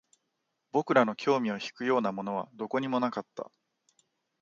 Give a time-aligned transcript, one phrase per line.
[0.71, 3.51] 僕らの興味を引くようなものはどこにもなかった